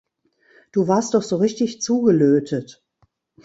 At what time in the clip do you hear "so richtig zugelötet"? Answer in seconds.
1.21-2.83